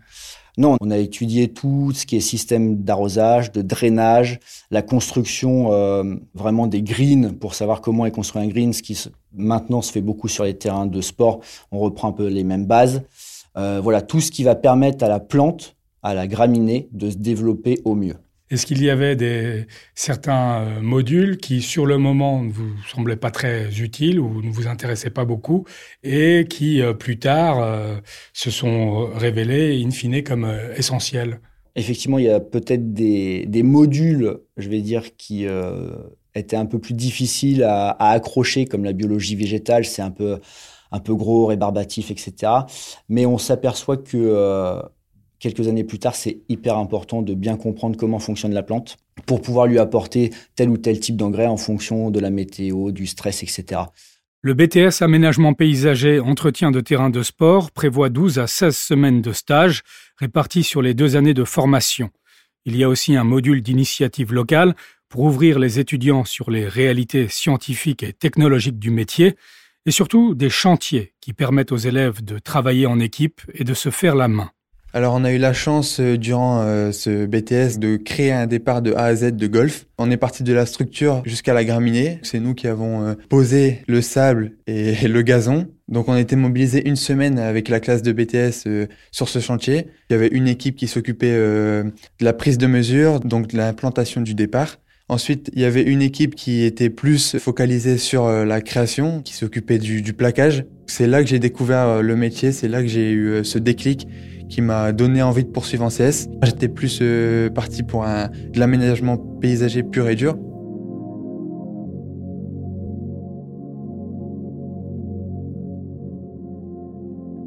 Non, 0.58 0.76
on 0.82 0.92
a 0.92 0.98
étudié 0.98 1.48
tout 1.48 1.92
ce 1.94 2.06
qui 2.06 2.18
est 2.18 2.20
système 2.20 2.84
d'arrosage, 2.84 3.52
de 3.52 3.62
drainage, 3.62 4.40
la 4.70 4.82
construction 4.82 5.72
euh, 5.72 6.16
vraiment 6.34 6.68
des 6.68 6.82
greens 6.82 7.34
pour 7.40 7.56
savoir 7.56 7.82
comment 7.82 8.06
est 8.06 8.12
construit 8.12 8.42
un 8.42 8.48
green, 8.48 8.74
ce 8.74 8.84
qui 8.84 9.02
maintenant 9.34 9.82
se 9.82 9.92
fait 9.92 10.02
beaucoup 10.02 10.28
sur 10.28 10.44
les 10.44 10.58
terrains 10.58 10.88
de 10.88 11.02
sport. 11.02 11.40
On 11.72 11.80
reprend 11.80 12.10
un 12.10 12.14
peu 12.14 12.28
les 12.28 12.44
mêmes 12.44 12.66
bases. 12.66 13.04
Euh, 13.58 13.80
voilà, 13.82 14.02
tout 14.02 14.20
ce 14.20 14.32
qui 14.32 14.44
va 14.44 14.56
permettre 14.56 15.04
à 15.04 15.10
la 15.10 15.20
plante, 15.20 15.76
à 16.04 16.14
la 16.14 16.28
graminée, 16.28 16.90
de 16.92 17.10
se 17.10 17.18
développer 17.18 17.82
au 17.86 17.96
mieux. 17.96 18.16
Est-ce 18.52 18.66
qu'il 18.66 18.84
y 18.84 18.90
avait 18.90 19.16
des, 19.16 19.66
certains 19.96 20.64
euh, 20.64 20.82
modules 20.82 21.38
qui, 21.38 21.62
sur 21.62 21.86
le 21.86 21.98
moment, 21.98 22.44
ne 22.44 22.52
vous 22.52 22.74
semblaient 22.94 23.16
pas 23.16 23.32
très 23.32 23.80
utiles 23.80 24.20
ou 24.20 24.42
ne 24.42 24.52
vous 24.52 24.68
intéressaient 24.68 25.10
pas 25.10 25.24
beaucoup 25.24 25.66
et 26.04 26.46
qui, 26.50 26.82
euh, 26.82 26.92
plus 26.94 27.18
tard, 27.18 27.64
euh, 27.64 27.96
se 28.34 28.52
sont 28.52 29.06
révélés, 29.16 29.82
in 29.82 29.90
fine, 29.92 30.22
comme 30.22 30.54
essentiels? 30.76 31.40
Effectivement, 31.78 32.20
il 32.20 32.26
y 32.26 32.30
a 32.30 32.42
peut-être 32.42 32.94
des, 32.94 33.64
modules, 33.64 34.40
je 34.58 34.68
vais 34.68 34.82
dire, 34.82 35.16
qui 35.16 35.48
étaient 36.36 36.58
un 36.58 36.66
peu 36.66 36.80
plus 36.80 36.94
difficiles 36.94 37.64
à, 37.64 37.92
à 37.92 38.10
accrocher, 38.10 38.66
comme 38.66 38.84
la 38.84 38.92
biologie 38.92 39.38
végétale, 39.38 39.86
c'est 39.86 40.02
un 40.02 40.12
peu, 40.12 40.40
un 40.92 41.00
peu 41.00 41.16
gros, 41.16 41.46
rébarbatif, 41.46 42.12
etc. 42.12 42.52
Mais 43.08 43.26
on 43.26 43.38
s'aperçoit 43.38 43.96
que 43.96 44.82
quelques 45.42 45.68
années 45.68 45.84
plus 45.84 46.00
tard, 46.00 46.16
c'est 46.16 46.40
hyper 46.48 46.78
important 46.78 47.22
de 47.22 47.34
bien 47.34 47.58
comprendre 47.58 47.98
comment 47.98 48.20
fonctionne 48.20 48.54
la 48.54 48.64
plante 48.64 48.98
pour 49.26 49.42
pouvoir 49.42 49.68
lui 49.68 49.80
apporter 49.80 50.32
tel 50.56 50.70
ou 50.70 50.78
tel 50.78 51.00
type 51.00 51.18
d'engrais 51.18 51.48
en 51.48 51.58
fonction 51.58 52.12
de 52.12 52.20
la 52.20 52.30
météo, 52.30 52.92
du 52.92 53.08
stress, 53.08 53.44
etc. 53.44 53.82
Le 54.44 54.54
BTS 54.54 55.02
Aménagement 55.02 55.54
paysager 55.54 56.20
Entretien 56.20 56.72
de 56.72 56.80
terrain 56.80 57.10
de 57.10 57.22
sport 57.22 57.72
prévoit 57.72 58.10
12 58.10 58.40
à 58.40 58.48
16 58.48 58.76
semaines 58.76 59.22
de 59.22 59.34
stage 59.34 59.82
répartis 60.18 60.64
sur 60.64 60.82
les 60.82 60.94
deux 60.94 61.16
années 61.16 61.34
de 61.34 61.44
formation. 61.44 62.10
Il 62.66 62.78
y 62.78 62.84
a 62.84 62.90
aussi 62.90 63.16
un 63.16 63.24
module 63.24 63.62
d'initiative 63.62 64.34
locale 64.34 64.76
pour 65.10 65.22
ouvrir 65.22 65.60
les 65.60 65.80
étudiants 65.80 66.24
sur 66.24 66.50
les 66.50 66.68
réalités 66.68 67.28
scientifiques 67.28 68.04
et 68.04 68.14
technologiques 68.14 68.80
du 68.80 68.92
métier 68.92 69.36
et 69.86 69.92
surtout 69.92 70.36
des 70.36 70.50
chantiers 70.50 71.14
qui 71.20 71.34
permettent 71.34 71.72
aux 71.72 71.78
élèves 71.78 72.24
de 72.24 72.40
travailler 72.40 72.86
en 72.86 73.00
équipe 73.00 73.42
et 73.54 73.64
de 73.64 73.74
se 73.74 73.90
faire 73.90 74.16
la 74.16 74.28
main. 74.28 74.52
Alors 74.94 75.14
on 75.14 75.24
a 75.24 75.32
eu 75.32 75.38
la 75.38 75.54
chance 75.54 76.02
euh, 76.02 76.18
durant 76.18 76.64
euh, 76.64 76.92
ce 76.92 77.26
BTS 77.26 77.80
de 77.80 77.96
créer 77.96 78.34
un 78.34 78.46
départ 78.46 78.82
de 78.82 78.92
A 78.94 79.06
à 79.06 79.16
Z 79.16 79.38
de 79.38 79.48
golf. 79.48 79.86
On 79.98 80.12
est 80.12 80.18
parti 80.18 80.44
de 80.44 80.52
la 80.52 80.66
structure 80.66 81.22
jusqu'à 81.26 81.54
la 81.54 81.64
graminée. 81.64 82.20
C'est 82.24 82.42
nous 82.42 82.54
qui 82.54 82.68
avons 82.68 83.06
euh, 83.06 83.14
posé 83.30 83.84
le 83.88 84.02
sable 84.02 84.52
et 84.68 84.96
le 85.08 85.22
gazon. 85.22 85.68
Donc 85.88 86.10
on 86.10 86.14
a 86.14 86.20
été 86.20 86.36
mobilisé 86.36 86.86
une 86.86 86.98
semaine 86.98 87.40
avec 87.40 87.70
la 87.70 87.80
classe 87.80 88.02
de 88.02 88.12
BTS 88.12 88.68
sur 89.12 89.30
ce 89.30 89.40
chantier. 89.40 89.88
Il 90.10 90.14
y 90.14 90.16
avait 90.16 90.28
une 90.28 90.48
équipe 90.48 90.76
qui 90.76 90.88
s'occupait 90.88 91.36
de 91.36 91.92
la 92.22 92.32
prise 92.32 92.58
de 92.58 92.68
mesure, 92.68 93.20
donc 93.20 93.48
de 93.48 93.58
l'implantation 93.58 94.22
du 94.22 94.34
départ. 94.34 94.78
Ensuite, 95.10 95.52
il 95.54 95.62
y 95.62 95.66
avait 95.66 95.82
une 95.82 96.02
équipe 96.02 96.36
qui 96.36 96.64
était 96.64 96.90
plus 96.90 97.38
focalisée 97.40 97.98
sur 97.98 98.30
la 98.30 98.62
création, 98.62 99.22
qui 99.22 99.34
s'occupait 99.34 99.80
du, 99.80 100.02
du 100.02 100.14
plaquage. 100.14 100.64
C'est 100.88 101.08
là 101.08 101.22
que 101.22 101.28
j'ai 101.28 101.40
découvert 101.40 102.02
le 102.02 102.16
métier, 102.16 102.54
c'est 102.54 102.70
là 102.70 102.82
que 102.82 102.88
j'ai 102.88 103.12
eu 103.12 103.44
ce 103.44 103.58
déclic 103.58 104.08
qui 104.52 104.62
m'a 104.62 104.92
donné 104.92 105.24
envie 105.24 105.46
de 105.46 105.50
poursuivre 105.50 105.86
en 105.86 105.90
CS. 105.90 106.28
J'étais 106.44 106.68
plus 106.68 107.00
euh, 107.02 107.50
parti 107.50 107.84
pour 107.84 108.04
de 108.04 108.60
l'aménagement 108.60 109.18
paysager 109.18 109.82
pur 109.82 110.10
et 110.10 110.16
dur. 110.16 110.36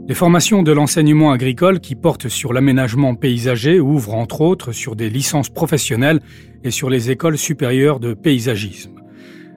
Les 0.08 0.14
formations 0.14 0.62
de 0.62 0.73
l'enseignement 0.73 1.30
agricole 1.32 1.80
qui 1.80 1.94
portent 1.94 2.28
sur 2.28 2.52
l'aménagement 2.52 3.14
paysager 3.14 3.80
ouvrent 3.80 4.14
entre 4.14 4.40
autres 4.40 4.73
sur 4.73 4.96
des 4.96 5.11
licences 5.11 5.50
professionnelles 5.50 6.20
et 6.62 6.70
sur 6.70 6.90
les 6.90 7.11
écoles 7.11 7.38
supérieures 7.38 8.00
de 8.00 8.14
paysagisme. 8.14 8.92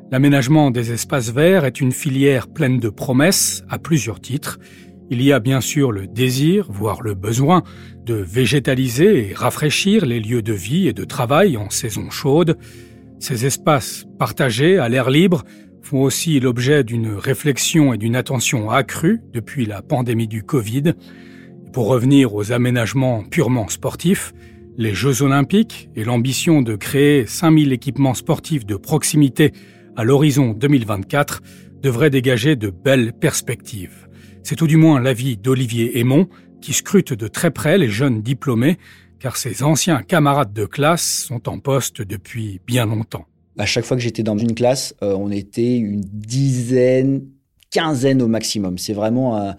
L'aménagement 0.10 0.72
des 0.72 0.94
espaces 0.94 1.32
verts 1.32 1.66
est 1.66 1.82
une 1.82 1.92
filière 1.92 2.48
pleine 2.48 2.80
de 2.80 2.88
promesses 2.90 3.64
à 3.70 3.78
plusieurs 3.78 4.22
titres 4.22 4.58
il 5.10 5.22
y 5.22 5.32
a 5.32 5.40
bien 5.40 5.62
sûr 5.62 5.92
le 5.92 6.08
désir, 6.08 6.68
voire 6.70 7.02
le 7.02 7.14
besoin, 7.14 7.64
de 8.06 8.16
végétaliser 8.16 9.30
et 9.30 9.34
rafraîchir 9.34 10.06
les 10.06 10.20
lieux 10.20 10.42
de 10.42 10.54
vie 10.54 10.88
et 10.88 10.94
de 10.94 11.06
travail 11.06 11.58
en 11.58 11.70
saison 11.70 12.10
chaude. 12.10 12.58
Ces 13.20 13.46
espaces 13.46 14.06
partagés 14.20 14.78
à 14.78 14.90
l'air 14.90 15.10
libre 15.10 15.44
font 15.82 16.02
aussi 16.02 16.40
l'objet 16.40 16.84
d'une 16.84 17.14
réflexion 17.14 17.94
et 17.94 17.98
d'une 17.98 18.16
attention 18.16 18.70
accrue 18.70 19.22
depuis 19.34 19.66
la 19.66 19.82
pandémie 19.82 20.28
du 20.28 20.44
Covid. 20.44 20.94
Pour 21.72 21.88
revenir 21.88 22.34
aux 22.34 22.52
aménagements 22.52 23.24
purement 23.24 23.70
sportifs, 23.70 24.34
les 24.78 24.94
Jeux 24.94 25.22
olympiques 25.22 25.90
et 25.96 26.04
l'ambition 26.04 26.62
de 26.62 26.76
créer 26.76 27.26
5000 27.26 27.72
équipements 27.72 28.14
sportifs 28.14 28.66
de 28.66 28.76
proximité 28.76 29.54
à 29.96 30.04
l'horizon 30.04 30.52
2024 30.52 31.42
devraient 31.82 32.10
dégager 32.10 32.56
de 32.56 32.70
belles 32.70 33.14
perspectives. 33.14 34.07
C'est 34.48 34.56
tout 34.56 34.68
du 34.68 34.78
moins 34.78 35.02
l'avis 35.02 35.36
d'Olivier 35.36 36.00
Aymon, 36.00 36.30
qui 36.62 36.72
scrute 36.72 37.12
de 37.12 37.28
très 37.28 37.52
près 37.52 37.78
les 37.78 37.90
jeunes 37.90 38.22
diplômés, 38.22 38.78
car 39.20 39.36
ses 39.36 39.62
anciens 39.62 40.02
camarades 40.02 40.54
de 40.54 40.64
classe 40.64 41.26
sont 41.28 41.50
en 41.50 41.60
poste 41.60 42.02
depuis 42.02 42.62
bien 42.66 42.86
longtemps. 42.86 43.26
À 43.58 43.66
chaque 43.66 43.84
fois 43.84 43.98
que 43.98 44.04
j'étais 44.04 44.24
dans 44.24 44.38
une 44.38 44.56
classe, 44.56 44.96
euh, 45.04 45.14
on 45.20 45.32
était 45.32 45.76
une 45.76 46.00
dizaine, 46.00 47.26
quinzaine 47.72 48.22
au 48.22 48.30
maximum. 48.30 48.78
C'est 48.78 48.94
vraiment 48.94 49.54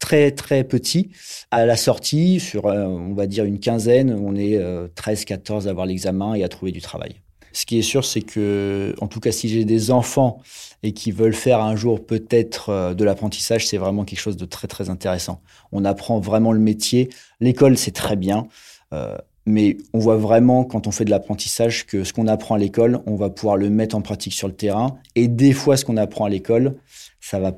très 0.00 0.32
très 0.32 0.64
petit. 0.64 1.10
À 1.52 1.64
la 1.64 1.76
sortie, 1.76 2.40
sur 2.40 2.66
euh, 2.66 2.86
on 2.86 3.14
va 3.14 3.28
dire 3.28 3.44
une 3.44 3.60
quinzaine, 3.60 4.12
on 4.12 4.34
est 4.34 4.58
13-14 4.96 5.52
euh, 5.64 5.68
à 5.68 5.70
avoir 5.70 5.86
l'examen 5.86 6.34
et 6.34 6.42
à 6.42 6.48
trouver 6.48 6.72
du 6.72 6.80
travail. 6.80 7.20
Ce 7.54 7.66
qui 7.66 7.78
est 7.78 7.82
sûr, 7.82 8.04
c'est 8.04 8.20
que, 8.20 8.94
en 9.00 9.06
tout 9.06 9.20
cas, 9.20 9.32
si 9.32 9.48
j'ai 9.48 9.64
des 9.64 9.90
enfants 9.92 10.40
et 10.82 10.92
qui 10.92 11.12
veulent 11.12 11.34
faire 11.34 11.60
un 11.60 11.76
jour 11.76 12.04
peut-être 12.04 12.68
euh, 12.68 12.94
de 12.94 13.04
l'apprentissage, 13.04 13.66
c'est 13.66 13.78
vraiment 13.78 14.04
quelque 14.04 14.18
chose 14.18 14.36
de 14.36 14.44
très 14.44 14.66
très 14.66 14.90
intéressant. 14.90 15.40
On 15.72 15.84
apprend 15.84 16.18
vraiment 16.18 16.52
le 16.52 16.58
métier. 16.58 17.08
L'école, 17.40 17.78
c'est 17.78 17.92
très 17.92 18.16
bien. 18.16 18.48
Euh, 18.92 19.16
mais 19.46 19.76
on 19.92 19.98
voit 19.98 20.16
vraiment 20.16 20.64
quand 20.64 20.86
on 20.86 20.90
fait 20.90 21.04
de 21.04 21.10
l'apprentissage 21.10 21.86
que 21.86 22.02
ce 22.02 22.12
qu'on 22.12 22.26
apprend 22.26 22.56
à 22.56 22.58
l'école, 22.58 23.00
on 23.06 23.14
va 23.14 23.30
pouvoir 23.30 23.56
le 23.56 23.70
mettre 23.70 23.94
en 23.94 24.02
pratique 24.02 24.32
sur 24.32 24.48
le 24.48 24.54
terrain. 24.54 24.98
Et 25.14 25.28
des 25.28 25.52
fois, 25.52 25.76
ce 25.76 25.84
qu'on 25.84 25.96
apprend 25.96 26.24
à 26.24 26.28
l'école, 26.28 26.76
ça 27.20 27.38
va 27.38 27.52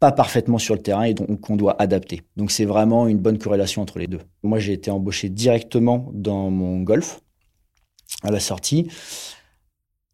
pas 0.00 0.12
parfaitement 0.12 0.58
sur 0.58 0.74
le 0.74 0.82
terrain 0.82 1.04
et 1.04 1.14
donc 1.14 1.48
on 1.48 1.56
doit 1.56 1.80
adapter. 1.80 2.22
Donc 2.36 2.50
c'est 2.50 2.64
vraiment 2.64 3.06
une 3.06 3.18
bonne 3.18 3.38
corrélation 3.38 3.82
entre 3.82 3.98
les 3.98 4.06
deux. 4.06 4.20
Moi, 4.42 4.58
j'ai 4.58 4.72
été 4.72 4.90
embauché 4.90 5.28
directement 5.28 6.10
dans 6.12 6.50
mon 6.50 6.80
golf 6.80 7.20
à 8.22 8.30
la 8.30 8.40
sortie. 8.40 8.88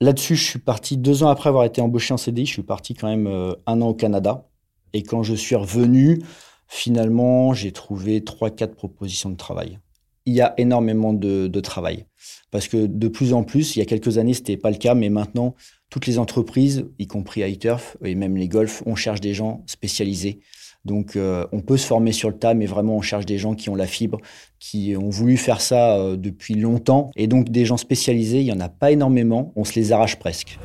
Là-dessus, 0.01 0.35
je 0.35 0.45
suis 0.45 0.59
parti 0.59 0.97
deux 0.97 1.23
ans 1.23 1.29
après 1.29 1.49
avoir 1.49 1.65
été 1.65 1.81
embauché 1.81 2.13
en 2.13 2.17
CDI. 2.17 2.47
Je 2.47 2.53
suis 2.53 2.63
parti 2.63 2.95
quand 2.95 3.09
même 3.09 3.27
euh, 3.27 3.55
un 3.67 3.81
an 3.83 3.89
au 3.89 3.95
Canada. 3.95 4.49
Et 4.93 5.03
quand 5.03 5.23
je 5.23 5.35
suis 5.35 5.55
revenu, 5.55 6.23
finalement, 6.67 7.55
j'ai 7.55 7.73
trouvé 7.73 8.25
trois, 8.25 8.51
quatre 8.51 8.75
propositions 8.75 9.31
de 9.31 9.37
travail. 9.37 9.79
Il 10.27 10.35
y 10.35 10.41
a 10.41 10.55
énormément 10.57 11.13
de, 11.13 11.61
travail. 11.61 12.07
Parce 12.51 12.69
que 12.69 12.87
de 12.87 13.09
plus 13.09 13.33
en 13.33 13.45
plus, 13.45 13.77
il 13.77 13.81
y 13.81 13.83
a 13.83 13.87
quelques 13.87 14.19
années, 14.19 14.35
ce 14.35 14.41
n'était 14.41 14.57
pas 14.57 14.71
le 14.71 14.77
cas, 14.77 14.95
mais 14.95 15.09
maintenant, 15.09 15.55
toutes 15.91 16.07
les 16.07 16.19
entreprises, 16.19 16.87
y 16.99 17.07
compris 17.07 17.41
iTurf 17.41 17.97
et 18.05 18.15
même 18.15 18.37
les 18.37 18.49
golfs, 18.49 18.83
on 18.87 18.95
cherche 18.95 19.21
des 19.21 19.35
gens 19.35 19.63
spécialisés 19.67 20.41
donc 20.85 21.15
euh, 21.17 21.47
on 21.53 21.61
peut 21.61 21.77
se 21.77 21.87
former 21.87 22.13
sur 22.13 22.29
le 22.29 22.37
tas, 22.37 22.55
mais 22.55 22.67
vraiment 22.67 22.97
on 22.97 23.03
cherche 23.03 23.27
des 23.27 23.39
gens 23.39 23.55
qui 23.55 23.71
ont 23.71 23.77
la 23.77 23.87
fibre, 23.87 24.19
qui 24.59 24.97
ont 24.97 25.11
voulu 25.11 25.37
faire 25.37 25.61
ça 25.61 25.97
euh, 25.97 26.17
depuis 26.17 26.55
longtemps. 26.55 27.11
Et 27.17 27.27
donc 27.27 27.51
des 27.51 27.65
gens 27.65 27.77
spécialisés, 27.77 28.41
il 28.41 28.45
n'y 28.45 28.53
en 28.53 28.61
a 28.61 28.69
pas 28.69 28.91
énormément, 28.91 29.53
on 29.55 29.65
se 29.65 29.75
les 29.75 29.93
arrache 29.93 30.17
presque. 30.17 30.59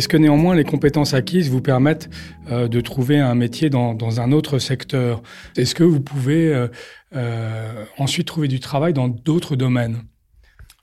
Est-ce 0.00 0.08
que 0.08 0.16
néanmoins 0.16 0.54
les 0.54 0.64
compétences 0.64 1.12
acquises 1.12 1.50
vous 1.50 1.60
permettent 1.60 2.08
euh, 2.50 2.68
de 2.68 2.80
trouver 2.80 3.18
un 3.18 3.34
métier 3.34 3.68
dans, 3.68 4.18
un 4.18 4.32
autre 4.32 4.58
secteur? 4.58 5.22
Est-ce 5.58 5.74
que 5.74 5.84
vous 5.84 6.00
pouvez 6.00 6.54
euh, 6.54 6.68
euh, 7.14 7.84
ensuite 7.98 8.26
trouver 8.26 8.48
du 8.48 8.60
travail 8.60 8.94
dans 8.94 9.08
d'autres 9.08 9.56
domaines? 9.56 9.98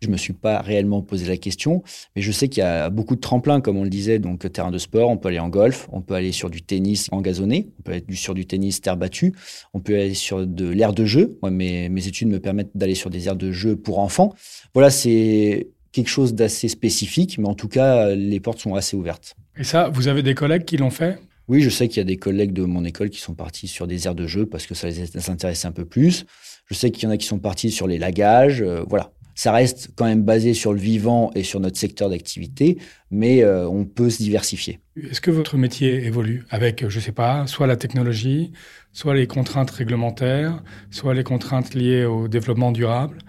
Je 0.04 0.10
me 0.10 0.18
suis 0.18 0.34
pas 0.34 0.62
réellement 0.62 1.02
posé 1.02 1.28
la 1.28 1.38
question, 1.38 1.82
mais 2.16 2.22
je 2.22 2.32
sais 2.32 2.48
qu'il 2.48 2.62
y 2.62 2.64
a 2.64 2.92
beaucoup 2.92 3.16
de 3.16 3.20
tremplins, 3.20 3.60
comme 3.60 3.78
on 3.78 3.84
le 3.84 3.90
disait, 3.90 4.20
donc 4.20 4.52
terrain 4.54 4.70
de 4.70 4.78
sport. 4.78 5.10
On 5.10 5.18
peut 5.18 5.30
aller 5.30 5.40
en 5.40 5.50
golf, 5.50 5.90
on 5.92 6.02
peut 6.02 6.14
aller 6.14 6.32
sur 6.32 6.52
du 6.52 6.62
tennis 6.62 7.08
en 7.12 7.20
gazonné, 7.22 7.72
on 7.80 7.82
peut 7.82 7.94
aller 7.94 8.06
sur 8.14 8.36
du 8.36 8.46
tennis 8.46 8.82
terre 8.82 8.98
battue, 8.98 9.34
on 9.74 9.80
peut 9.80 9.96
aller 9.96 10.14
sur 10.14 10.46
de 10.46 10.70
l'air 10.70 10.94
de 10.94 11.06
jeu. 11.06 11.40
Mes, 11.42 11.90
mes 11.90 12.08
études 12.08 12.28
me 12.28 12.40
permettent 12.40 12.78
d'aller 12.78 12.94
sur 12.94 13.10
des 13.10 13.26
aires 13.26 13.36
de 13.36 13.52
jeu 13.52 13.76
pour 13.76 13.98
enfants. 13.98 14.36
Voilà, 14.76 14.92
c'est 14.92 15.70
quelque 15.92 16.10
chose 16.10 16.34
d'assez 16.34 16.68
spécifique, 16.68 17.38
mais 17.38 17.48
en 17.48 17.56
tout 17.56 17.68
cas, 17.68 18.14
les 18.16 18.40
portes 18.40 18.60
sont 18.60 18.76
assez 18.76 18.96
ouvertes. 18.96 19.36
Et 19.58 19.64
ça, 19.64 19.90
vous 19.90 20.08
avez 20.08 20.24
des 20.24 20.36
collègues 20.36 20.66
qui 20.66 20.78
l'ont 20.78 20.90
fait? 20.92 21.20
Oui, 21.48 21.62
je 21.62 21.70
sais 21.70 21.88
qu'il 21.88 21.98
y 21.98 22.02
a 22.02 22.04
des 22.04 22.18
collègues 22.18 22.52
de 22.52 22.64
mon 22.64 22.84
école 22.84 23.10
qui 23.10 23.22
sont 23.22 23.34
partis 23.34 23.68
sur 23.68 23.88
des 23.88 24.06
aires 24.06 24.16
de 24.16 24.28
jeu 24.28 24.46
parce 24.46 24.66
que 24.68 24.76
ça 24.76 24.90
les 24.90 25.30
intéressait 25.30 25.68
un 25.68 25.72
peu 25.72 25.86
plus. 25.86 26.26
Je 26.66 26.74
sais 26.74 26.92
qu'il 26.92 27.06
y 27.06 27.08
en 27.08 27.12
a 27.12 27.18
qui 27.18 27.26
sont 27.26 27.40
partis 27.40 27.72
sur 27.72 27.88
les 27.88 27.98
lagages. 27.98 28.62
Euh, 28.62 28.84
voilà. 28.88 29.12
Ça 29.34 29.52
reste 29.52 29.92
quand 29.96 30.06
même 30.06 30.24
basé 30.24 30.54
sur 30.54 30.74
le 30.74 30.80
vivant 30.80 31.32
et 31.36 31.44
sur 31.44 31.60
notre 31.60 31.78
secteur 31.78 32.10
d'activité, 32.10 32.80
mais 33.12 33.44
euh, 33.44 33.70
on 33.70 33.86
peut 33.86 34.10
se 34.10 34.18
diversifier. 34.18 34.80
Est-ce 35.00 35.22
que 35.22 35.30
votre 35.30 35.58
métier 35.58 36.06
évolue 36.06 36.44
avec, 36.50 36.90
je 36.90 36.98
ne 36.98 37.02
sais 37.02 37.12
pas, 37.12 37.46
soit 37.46 37.68
la 37.68 37.76
technologie, 37.76 38.52
soit 38.94 39.14
les 39.14 39.28
contraintes 39.28 39.70
réglementaires, 39.70 40.64
soit 40.90 41.14
les 41.14 41.24
contraintes 41.24 41.76
liées 41.76 42.04
au 42.04 42.28
développement 42.28 42.72
durable? 42.72 43.20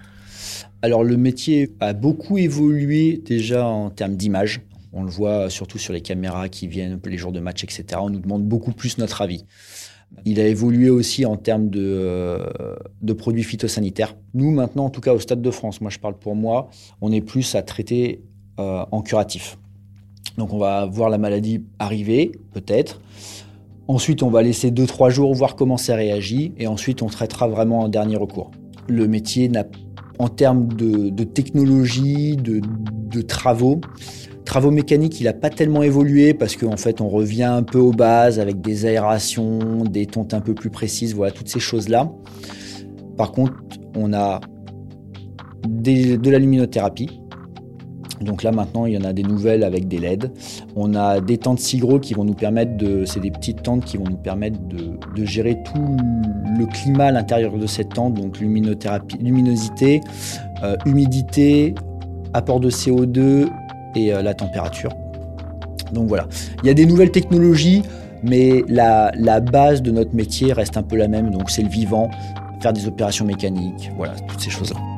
Alors 0.82 1.02
le 1.02 1.16
métier 1.16 1.70
a 1.80 1.92
beaucoup 1.92 2.38
évolué 2.38 3.20
déjà 3.24 3.66
en 3.66 3.90
termes 3.90 4.16
d'image. 4.16 4.62
On 4.92 5.02
le 5.02 5.10
voit 5.10 5.50
surtout 5.50 5.78
sur 5.78 5.92
les 5.92 6.00
caméras 6.00 6.48
qui 6.48 6.66
viennent 6.66 7.00
les 7.04 7.18
jours 7.18 7.32
de 7.32 7.40
match, 7.40 7.64
etc. 7.64 7.84
On 8.00 8.10
nous 8.10 8.20
demande 8.20 8.44
beaucoup 8.44 8.72
plus 8.72 8.98
notre 8.98 9.20
avis. 9.22 9.44
Il 10.24 10.40
a 10.40 10.46
évolué 10.46 10.88
aussi 10.88 11.26
en 11.26 11.36
termes 11.36 11.68
de, 11.68 11.82
euh, 11.82 12.46
de, 13.02 13.12
produits 13.12 13.42
phytosanitaires. 13.42 14.16
Nous, 14.32 14.50
maintenant, 14.50 14.86
en 14.86 14.90
tout 14.90 15.02
cas 15.02 15.12
au 15.12 15.20
Stade 15.20 15.42
de 15.42 15.50
France, 15.50 15.82
moi 15.82 15.90
je 15.90 15.98
parle 15.98 16.18
pour 16.18 16.34
moi, 16.34 16.70
on 17.02 17.12
est 17.12 17.20
plus 17.20 17.54
à 17.54 17.62
traiter 17.62 18.22
euh, 18.58 18.84
en 18.90 19.02
curatif. 19.02 19.58
Donc 20.38 20.52
on 20.52 20.58
va 20.58 20.86
voir 20.86 21.10
la 21.10 21.18
maladie 21.18 21.64
arriver, 21.78 22.32
peut-être. 22.52 23.00
Ensuite, 23.86 24.22
on 24.22 24.30
va 24.30 24.42
laisser 24.42 24.70
2-3 24.70 25.10
jours 25.10 25.34
voir 25.34 25.56
comment 25.56 25.76
ça 25.76 25.94
réagit. 25.94 26.52
Et 26.58 26.66
ensuite, 26.66 27.02
on 27.02 27.06
traitera 27.06 27.48
vraiment 27.48 27.80
en 27.80 27.88
dernier 27.88 28.16
recours. 28.16 28.50
Le 28.86 29.08
métier 29.08 29.48
n'a 29.48 29.64
en 30.18 30.28
termes 30.28 30.68
de, 30.72 31.24
technologie, 31.24 32.36
de, 32.36 33.20
travaux. 33.22 33.80
Travaux 34.44 34.70
mécaniques, 34.70 35.20
il 35.20 35.24
n'a 35.24 35.34
pas 35.34 35.50
tellement 35.50 35.82
évolué 35.82 36.32
parce 36.32 36.56
qu'en 36.56 36.76
fait, 36.76 37.00
on 37.00 37.08
revient 37.08 37.44
un 37.44 37.62
peu 37.62 37.78
aux 37.78 37.92
bases 37.92 38.40
avec 38.40 38.60
des 38.60 38.86
aérations, 38.86 39.84
des 39.84 40.06
tontes 40.06 40.32
un 40.32 40.40
peu 40.40 40.54
plus 40.54 40.70
précises, 40.70 41.14
voilà, 41.14 41.32
toutes 41.32 41.48
ces 41.48 41.60
choses-là. 41.60 42.10
Par 43.16 43.32
contre, 43.32 43.52
on 43.94 44.12
a 44.12 44.40
de 45.66 46.30
la 46.30 46.38
luminothérapie, 46.38 47.20
donc 48.20 48.42
là 48.42 48.52
maintenant, 48.52 48.86
il 48.86 48.94
y 48.94 48.98
en 48.98 49.04
a 49.04 49.12
des 49.12 49.22
nouvelles 49.22 49.62
avec 49.62 49.88
des 49.88 49.98
LED. 49.98 50.32
On 50.76 50.94
a 50.94 51.20
des 51.20 51.38
tentes 51.38 51.60
Sigro 51.60 51.98
qui 51.98 52.14
vont 52.14 52.24
nous 52.24 52.34
permettre 52.34 52.76
de, 52.76 53.04
c'est 53.04 53.20
des 53.20 53.30
petites 53.30 53.62
tentes 53.62 53.84
qui 53.84 53.96
vont 53.96 54.04
nous 54.08 54.16
permettre 54.16 54.58
de, 54.60 55.24
gérer 55.24 55.56
tout 55.64 55.96
le 56.56 56.64
climat 56.66 57.06
à 57.06 57.10
l'intérieur 57.10 57.58
de 57.58 57.66
cette 57.66 57.90
tente, 57.90 58.14
donc 58.14 58.38
luminosité, 58.38 60.00
euh, 60.62 60.76
humidité, 60.86 61.74
apport 62.34 62.60
de 62.60 62.70
CO2 62.70 63.48
et 63.96 64.14
euh, 64.14 64.22
la 64.22 64.34
température. 64.34 64.90
Donc 65.92 66.08
voilà, 66.08 66.26
il 66.62 66.66
y 66.66 66.70
a 66.70 66.74
des 66.74 66.86
nouvelles 66.86 67.10
technologies, 67.10 67.82
mais 68.22 68.64
la, 68.68 69.10
la 69.16 69.40
base 69.40 69.82
de 69.82 69.90
notre 69.90 70.14
métier 70.14 70.52
reste 70.52 70.76
un 70.76 70.82
peu 70.82 70.96
la 70.96 71.08
même. 71.08 71.30
Donc 71.30 71.50
c'est 71.50 71.62
le 71.62 71.68
vivant, 71.68 72.10
faire 72.60 72.72
des 72.72 72.86
opérations 72.86 73.24
mécaniques, 73.24 73.90
voilà, 73.96 74.14
toutes 74.28 74.40
ces 74.40 74.50
choses-là. 74.50 74.97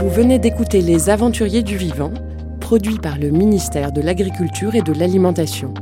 Vous 0.00 0.08
venez 0.08 0.38
d'écouter 0.38 0.80
Les 0.80 1.10
Aventuriers 1.10 1.62
du 1.62 1.76
Vivant, 1.76 2.10
produit 2.58 2.96
par 2.96 3.18
le 3.18 3.28
ministère 3.28 3.92
de 3.92 4.00
l'Agriculture 4.00 4.74
et 4.74 4.80
de 4.80 4.94
l'Alimentation. 4.94 5.74